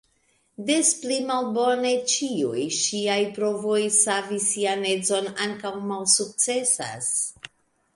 [0.69, 7.17] Des pli malbone, ĉiuj ŝiaj provoj savi sian edzon ankaŭ malsukcesas.